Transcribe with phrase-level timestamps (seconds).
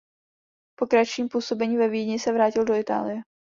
[0.79, 3.21] Po kratším působení ve Vídni se vrátil do Itálie.